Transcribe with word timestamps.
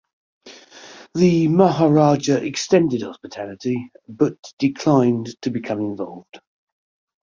The 1.13 1.47
Maharaja 1.49 2.37
extended 2.43 3.03
hospitality 3.03 3.91
but 4.07 4.33
declined 4.57 5.29
to 5.43 5.51
become 5.51 5.79
involved. 5.79 6.39